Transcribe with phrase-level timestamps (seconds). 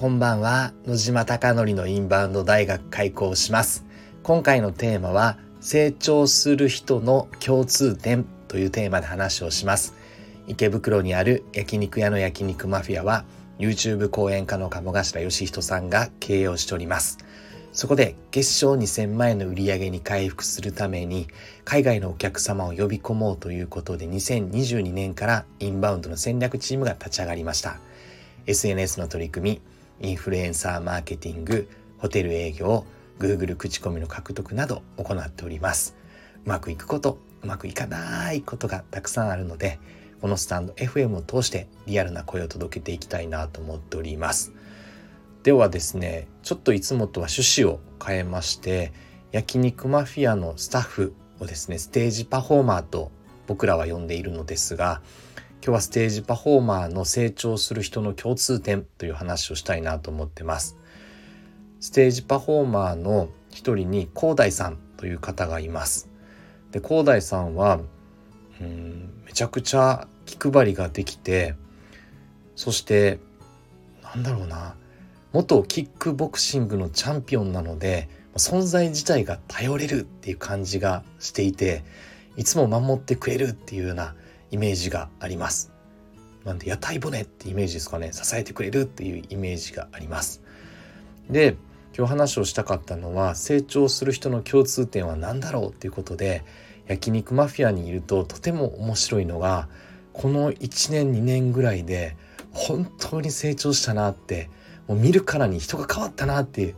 [0.00, 0.72] こんばんは。
[0.86, 3.84] 野島貴則のインバウンド大学開校します。
[4.22, 9.92] 今回のテーマは成長する人の共通点というテーマで話をします。
[10.46, 13.26] 池袋にある焼肉屋の焼肉マフィアは
[13.58, 17.18] YouTube 講演家の鴨頭義人さんが経営をしております。
[17.72, 21.28] そこで月賞2000万円の売り上げに回復するために
[21.66, 27.80] 海外のお客様を呼び込もうということで2022年からインバウンドの戦略チームが立ち上がりました。
[28.46, 29.69] SNS の取り組み
[30.00, 31.68] インフルエンサーマーケティング
[31.98, 32.86] ホテル営業
[33.18, 35.94] Google 口コミの獲得など行っております。
[36.46, 39.78] うまくいくことうまくいかないことがたくさんあるので
[40.20, 44.52] このスタンド FM を通してリアルな声を届けていきたいなと思っております。
[45.42, 48.92] ではですねちょっといつもとは趣旨を変えまして
[49.32, 53.10] 焼肉マフィアのスタッフをですねステージパフォーマーと
[53.46, 55.00] 僕らは呼んでいるのですが
[55.62, 60.78] 今日はステージパフォーマーの成長する人の共通点という話をしたいなと思ってます。
[61.80, 66.08] ステージパフォーマーの一人に広大さんという方がいます。
[66.70, 67.80] で広大さんは
[68.58, 71.54] うんめちゃくちゃ気配りができて
[72.56, 73.18] そして
[74.02, 74.76] なんだろうな
[75.34, 81.84] 元キックボクシングのチャンピオンなので存在自体が頼れるっていう感じがしていて
[82.38, 84.14] いつも守ってくれるっていうような
[84.50, 85.72] イメージがあります。
[86.44, 88.12] なんで屋台骨ってイメージですかね。
[88.12, 90.42] 支えてくれるっていうイメージがあります。
[91.28, 91.56] で
[91.96, 96.44] 今日話をしたかったのは成長する人の共通点は何だろうっていうことで
[96.86, 99.68] 焼肉マフィアにいるととても面白いのが
[100.12, 102.16] この1年2年ぐらいで
[102.52, 104.50] 本当に成長したなって
[104.86, 106.74] もう見るからに人が変わったなっていう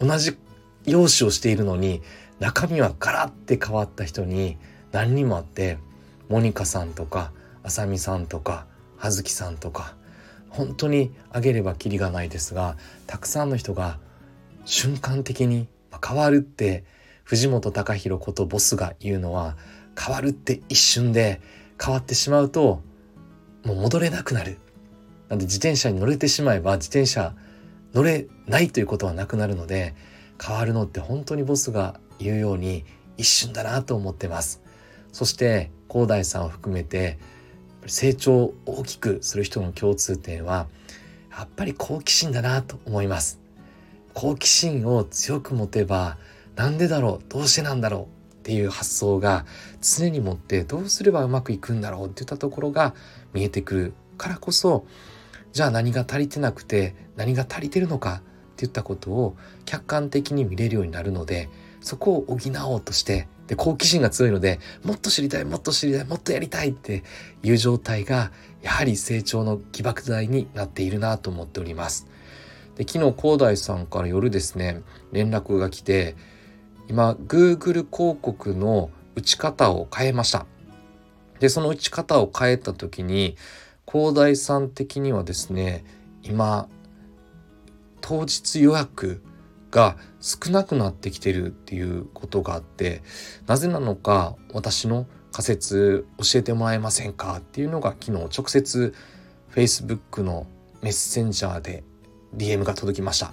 [0.00, 0.36] 同じ
[0.84, 2.02] 容姿をしているのに
[2.40, 4.56] 中身はガラッて変わった人に
[4.90, 5.78] 何人もあって
[6.32, 7.30] モニカさんとか
[7.62, 8.64] あさみさんとか
[8.96, 9.96] 葉月さんとか
[10.48, 13.98] 本当にあげればきりがないですがたくさんの人が
[14.64, 15.68] 瞬間的に
[16.02, 16.84] 変わるって
[17.24, 19.58] 藤本隆弘ことボスが言うのは
[19.94, 21.42] 変わるって一瞬で
[21.78, 22.80] 変わってしまうと
[23.66, 24.58] もう戻れなくなる。
[25.28, 27.34] なんで自転車に乗れてしまえば自転車
[27.92, 29.94] 乗れないということはなくなるので
[30.42, 32.86] 変わるのって本当にボスが言うように
[33.18, 34.61] 一瞬だなと思ってます。
[35.12, 37.18] そして広大さんを含めて
[37.86, 40.66] 成長を大きくする人の共通点は
[41.30, 43.40] やっぱり好奇心だなと思います。
[44.14, 46.18] 好奇心を強く持てば
[46.54, 49.46] なんでだろうどうしてなんだろうっていう発想が
[49.80, 52.94] 常に持ってどうすればうまくいくんだろうっていったところが
[53.32, 54.84] 見えてくるからこそ
[55.52, 61.48] じゃあ何が足りてなくて何が足りてるのかっていったことを客観的に見れるようになるので
[61.80, 62.38] そこを補
[62.72, 67.02] おうとしてで好奇心が強いのでもっと知りたいもっと知りたいもっとやりたいって
[67.42, 68.30] いう状態が
[68.62, 72.06] やはり成長の起爆剤になっているなと思っております。
[72.76, 74.82] で昨日広大さんから夜ですね
[75.12, 76.16] 連絡が来て
[76.88, 80.46] 今 Google 広告の打ち方を変えました。
[81.40, 83.36] でその打ち方を変えた時に
[83.90, 85.84] 広大さん的にはですね
[86.22, 86.68] 今
[88.00, 89.22] 当日予約
[89.72, 93.02] が少なくなってきてるっていうことがあって
[93.46, 98.94] なぜなのか私の仮説教えてもらえませんかっていうのが昨日直接
[99.52, 100.46] Facebook の
[100.82, 101.82] メッセンジャーで
[102.36, 103.32] DM が届きました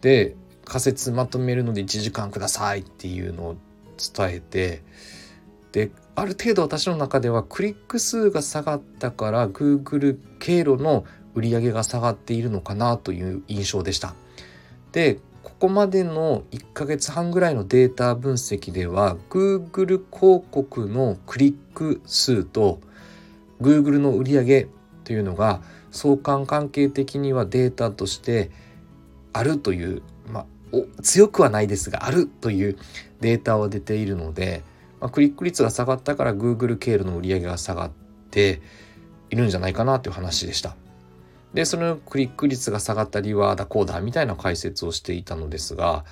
[0.00, 3.56] で仮説まとめるので1時間くださいっていうのを
[4.16, 4.82] 伝えて
[5.72, 14.14] である程度私の中ではクリック数が下がったから Google 経路の売り上げが下がっているのかなという印象でした。
[14.92, 22.80] でここまでの1ヶ月半ぐらいのデータ分析では Google 広告のクリック数と
[23.60, 24.68] Google の売り上げ
[25.04, 28.50] というのが相関関係的にはデータとして
[29.32, 32.78] あるという、まあ、強くはないですがあるという
[33.20, 34.62] データは出ているので
[35.00, 37.90] まあ、クリック率が下がったから Google 経路の売り上げが下がっ
[38.30, 38.60] て
[39.30, 40.76] いるんじゃないかなという話でした。
[41.54, 46.04] でそのクリック率が下がった理由はだこうだみたいな解説をしていたのですが、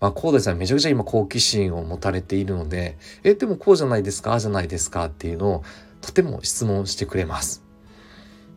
[0.00, 5.64] まあ、コーダさんめちゃくちゃ今好奇心を持たれているので「えでもこうじゃないですかああじゃないですか」っていうのを
[6.00, 7.62] とても質問してくれます。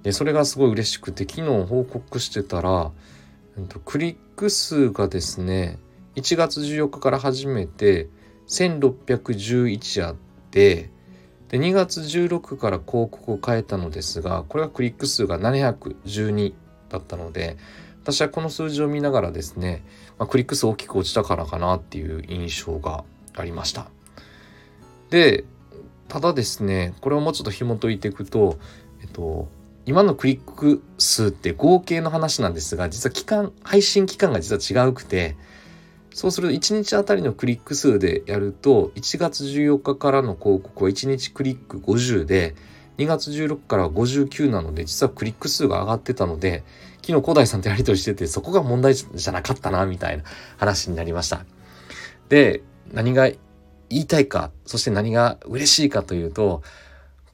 [0.03, 2.91] でそれがすごい嬉しくて昨日報告してたら、
[3.57, 5.79] えっと、クリック数がですね
[6.15, 8.09] 1月14日から始めて
[8.47, 10.15] 1611あっ
[10.51, 10.89] て
[11.53, 16.51] で2月16から広告を変えたのですがこれはクリック数が712
[16.89, 17.57] だったので
[18.01, 19.83] 私はこの数字を見ながらですね、
[20.17, 23.03] まあ、クリック数大きく落ちたからかなっていう印象が
[23.35, 23.85] ありました。
[25.11, 25.45] で
[26.07, 28.57] ただですねこれをもうちょっと紐解いていくと、
[29.03, 29.47] えっと、
[29.85, 35.35] 今のクリック数って合計の話なんですが、実は期間、配信期間が実は違うくて、
[36.13, 42.55] そうすると1日あたりのクリック数でやると、1月14日からの広告は1日クリック50で、
[42.97, 46.63] 2月16日からは59なので、実はクリック数が上がってたので、
[47.05, 50.23] 昨日古代さんとやりとりしてて、そこが問題じゃなかったな、みたいな
[50.57, 51.45] 話になりました。
[52.29, 52.61] で、
[52.91, 53.39] 何が言
[53.89, 56.61] いたいか、そして何が嬉しいかというと、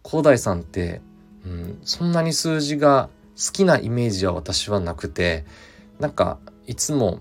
[0.03, 1.01] 広大さんって
[1.45, 5.45] うん、そんなに数字が好きなイメージは私はなくて
[5.99, 7.19] なんかいつも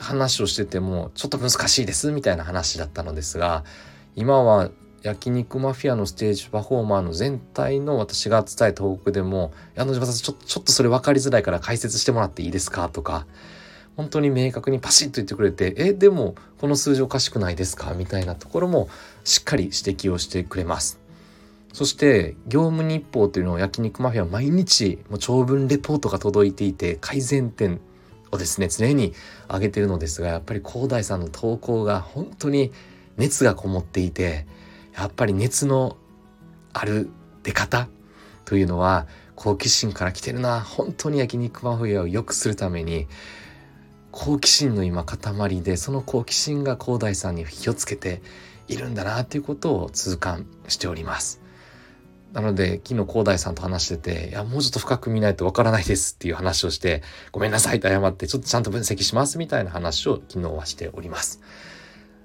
[0.00, 3.64] 話をしててもちょっと難しいですみたいな話だったのですが
[4.16, 4.70] 今は
[5.02, 13.26] 焼肉マフィアのステージパフォーマーの全体の私が伝えた報告でも「矢野島さんちょちょっとそれ分かりづらいから解説してもらっていいですか?」とか
[13.96, 18.88] 本当に明確にパシッと言ってくれて「えでもこの数字おかしくないですか?」みたいなところも
[19.24, 20.98] しっかり指摘をしてくれます。
[21.72, 27.80] そして業務日報というのを焼肉マフィア毎日もう長文レポートが届いていて改善点
[28.32, 29.12] をですね常に
[29.48, 32.72] 上げてるのですがやっぱり広大さんの投稿が本当に
[33.16, 34.46] 熱がこもっていて
[34.96, 35.96] やっぱり熱の
[36.72, 37.10] ある
[37.42, 37.88] 出方
[38.44, 43.06] というのは好奇心から来てるな本当に焼肉マフィアを良くするために
[44.10, 48.22] 好奇心の今塊でその好奇心が広大さんに火をつけて
[48.68, 51.40] いるんだなということを痛感しております。
[52.32, 61.40] なので、昨日広大さんと話してて、いや、もうちょっと深く見ないとわからないですっていう話をして、ごめんなさいと謝って、ちょっとちゃんと分析しますみたいな話を昨日はしております。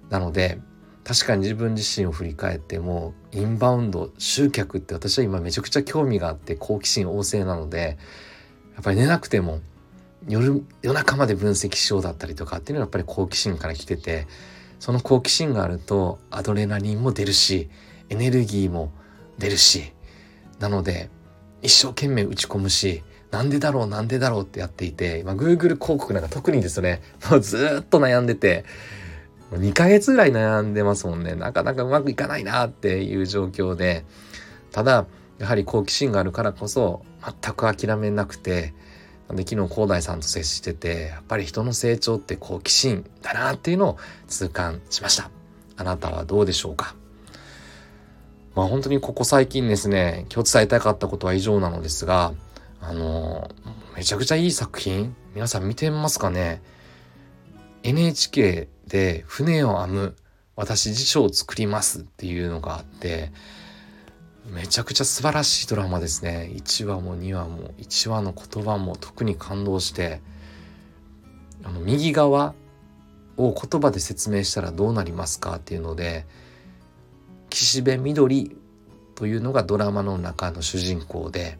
[0.10, 0.60] なので、
[1.04, 7.98] 確かに自分自身を振り返っても、インバウンド、集客って私は今めちゃくちゃ興味があって好奇心旺盛なので、
[8.75, 9.62] やっぱり寝なくても
[10.28, 14.28] 夜、夜中まで分析しようだったりとかっていうのはやっぱり好奇心から来てて、
[14.80, 17.69] その好奇心があるとアドレナリンも出るし、
[18.10, 18.92] エネルギーも
[19.38, 19.94] 出るし、
[20.60, 21.10] なので、
[21.62, 28.66] 一生懸命打ち込むし、なんでだろうなんでだろうってやっていて、まあ、Google 広告なんか特にですね、 もうずっと悩んでて、
[29.52, 31.36] もう2ヶ月ぐらい悩んでますもんね。
[31.36, 34.06] なかなかうまくいかないなっていう状況で、
[34.72, 35.06] ただ、
[35.38, 37.04] やはり好奇心があるからこそ、
[37.42, 38.74] 全く諦めなくて、
[39.31, 43.98] で昨日広大さんと接してて、やっぱり人の成長って好奇心だなっていうのを
[44.28, 45.31] 痛感しました。
[45.78, 46.96] あなたはどうでしょうか？
[48.56, 52.34] まあ本当にここ最近ですね、今日伝えたかったことは以上なのですが、
[52.80, 53.50] あの、
[53.98, 56.62] めちゃくちゃいい作品、皆さん見てますかね
[57.84, 60.16] ?NHK で船を編む
[60.56, 63.34] 私辞書を作りますっていうのがあって、
[64.50, 66.50] めちゃくちゃ素晴らしいドラマですね。
[66.54, 70.22] 1話も2話も、1話の言葉も特に感動して、
[71.63, 72.54] あの、右側
[73.36, 76.25] を言葉で説明したらどうなりますかっていうので、
[77.56, 78.57] 岸辺みどり
[79.16, 81.57] というのがドラマの中の主人公で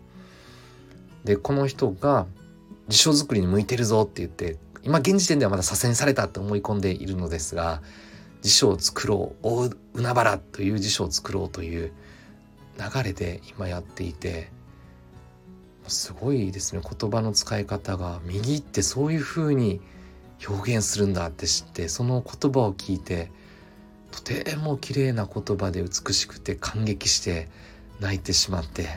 [1.24, 2.27] でこの人が
[2.89, 7.81] 辞書作りに向いてるぞって言って今現時点ではまだ左遷されたって思い込んでいるのですが
[8.42, 11.94] 辞書を作ろう大海原という辞書を作ろうという
[12.77, 14.51] 流れで今やっていて
[15.88, 19.80] すごいですね言葉の使い方が右ってそういう風に
[20.48, 23.31] 表現するんだって知ってその言葉を聞いて
[24.15, 27.50] とても綺麗な言葉で美しくて感激して
[28.00, 28.88] 泣いてしまって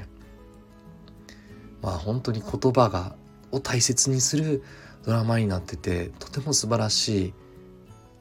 [1.82, 3.16] まあ本当に言葉が
[3.50, 4.62] を大切にする
[5.04, 7.34] ドラマになっててとても素晴らしい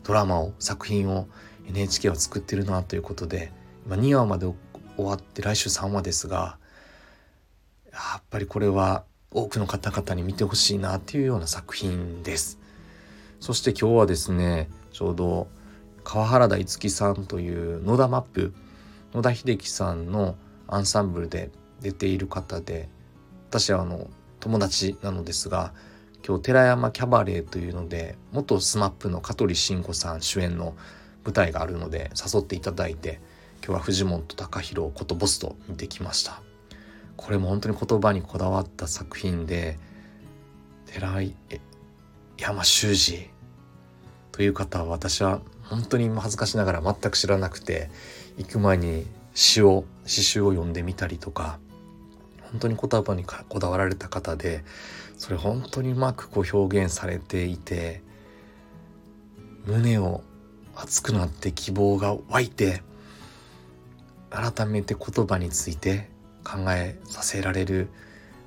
[0.03, 1.27] ドラマを作品を
[1.67, 3.51] NHK は作ってるなということで
[3.85, 4.47] 今2話まで
[4.95, 6.57] 終わって来週3話ですが
[7.91, 12.57] やっぱりこれは多くの方々に見てほしいなっていうような作品です。
[13.39, 15.47] そして今日はですねちょうど
[16.09, 18.53] 川原田樹さんという野田マップ
[19.13, 22.87] 野田秀樹さんのアンサンブルで出ている方で
[23.49, 24.07] 私はあの
[24.39, 25.73] 友達なのですが
[26.25, 30.77] 今日寺山キャバレーというので元 SMAP の香取慎吾さん主演の
[31.25, 33.19] 舞台があるので誘っていただいて
[33.61, 36.41] 今日は藤本隆弘ことボスと見てきました。
[37.17, 39.77] これも本当に言葉にこだわった作品で
[40.85, 41.19] 寺
[42.37, 43.29] 山修司
[44.31, 47.89] という方は私は本当に今恥ずかしながら全く知らなくて
[48.37, 51.59] 行く前に詩を詩集を読んでみたりとか
[52.51, 54.63] 本当に言葉にこだわられた方で
[55.17, 58.01] それ本当にうまくこう表現されていて
[59.65, 60.23] 胸を
[60.75, 62.81] 熱くなって希望が湧いて
[64.29, 66.09] 改めて言葉について
[66.43, 67.89] 考えさせられる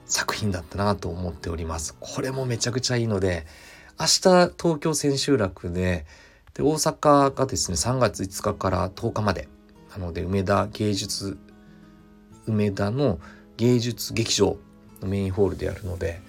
[0.07, 1.95] 作品だったなと思っております。
[2.01, 3.47] これもめちゃくちゃいいので
[3.99, 4.21] 明日
[4.59, 6.07] 東京千秋楽で
[6.61, 9.49] で大阪がですね3月5日から10日まで。
[9.91, 11.37] なので梅田芸術
[12.47, 13.19] 梅田の
[13.57, 14.57] 芸術劇場
[15.01, 16.21] のメインホールでやるので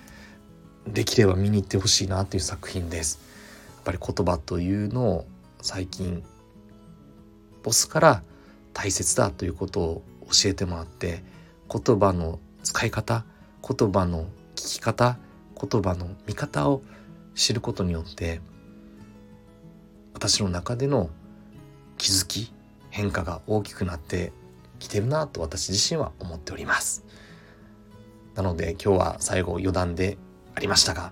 [0.88, 3.19] できれば見に行ってほしいなという作品です。
[3.75, 5.25] やっぱり言葉というのを
[5.61, 6.23] 最近
[7.61, 8.23] ボスから
[8.73, 11.23] 大切だということを教えてもらって
[11.69, 13.25] 言葉の使い方
[13.67, 14.23] 言葉の
[14.55, 15.17] 聞き方
[15.61, 16.81] 言葉の見方を
[17.35, 18.39] 知ることによって
[20.21, 21.09] 私の中での
[21.97, 22.53] 気づき
[22.91, 24.31] 変化が大きくなって
[24.77, 27.03] きてるなと私自身は思っております。
[28.35, 30.19] なので今日は最後余談で
[30.53, 31.11] ありましたが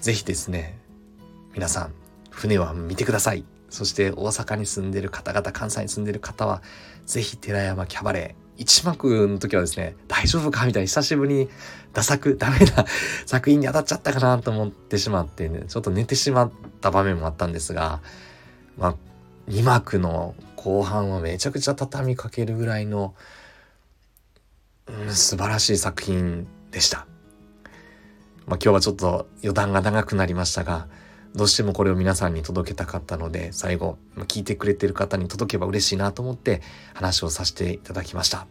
[0.00, 0.78] 是非ですね
[1.52, 1.94] 皆さん
[2.30, 3.44] 船は見てください。
[3.70, 6.62] そして大阪に住んでる方々関西に住んでる方は
[7.06, 8.48] 是非寺山キャバレー。
[8.58, 11.48] 一幕の時はですね、大丈夫かみたいに久しぶりに
[11.92, 12.86] ダ作、ダメな
[13.24, 18.00] 作品に当たっちゃったかなと思ってしまってね、ちょっと寝てしまった場面もあったんですが、
[18.78, 18.94] まあ、
[19.48, 23.14] 2幕の後半はめちゃくちゃ畳みかけるぐらいの、
[24.86, 27.06] うん、素晴らしい作品でした。
[28.46, 30.88] まあ今日はちょっと余談が長くなりましたが、
[31.34, 36.62] どうしてもこれを皆さんに届けたかったので、最後、聞いてくれてる方に届けば嬉しいなと思って
[36.94, 38.46] 話をさせていただきました。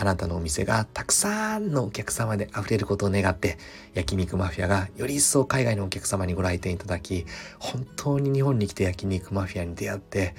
[0.00, 3.58] あなたのお店がたくさんのお客様で溢れることを願って、
[3.92, 7.26] 焼肉マフィアがより一層海外のお客様にご来店いただき、
[7.58, 10.34] 本当に日本に来て焼肉マフィアに出会って、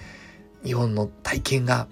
[0.64, 1.88] 日本の体験が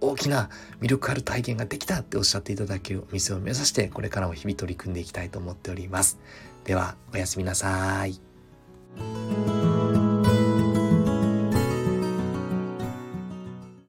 [0.00, 6.18] 大きな魅力ある体験ができたっておっしゃっていただけるお店を目指して、これからも日々取り組んでいきたいと思っております。
[6.64, 8.20] では、おやすみなさい。